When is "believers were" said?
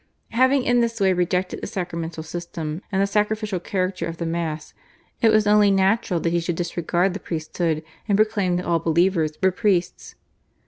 8.79-9.51